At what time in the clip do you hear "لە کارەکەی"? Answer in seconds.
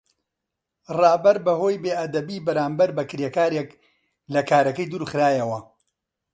4.33-4.89